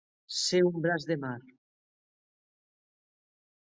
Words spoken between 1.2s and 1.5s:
mar.